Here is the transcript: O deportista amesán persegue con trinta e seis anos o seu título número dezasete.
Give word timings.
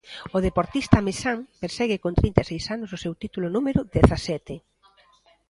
O 0.35 0.37
deportista 0.47 0.95
amesán 0.99 1.37
persegue 1.63 2.01
con 2.03 2.13
trinta 2.19 2.41
e 2.43 2.47
seis 2.51 2.65
anos 2.75 2.89
o 2.97 3.01
seu 3.03 3.13
título 3.23 3.47
número 3.55 3.79
dezasete. 3.95 4.55